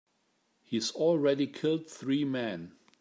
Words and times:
He's 0.63 0.89
already 0.95 1.45
killed 1.45 1.87
three 1.87 2.25
men. 2.25 2.71